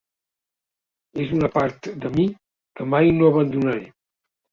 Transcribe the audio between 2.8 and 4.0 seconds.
mai no abandonaré.